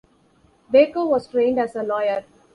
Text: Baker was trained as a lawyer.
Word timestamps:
Baker 0.71 1.05
was 1.05 1.27
trained 1.27 1.59
as 1.59 1.75
a 1.75 1.83
lawyer. 1.83 2.25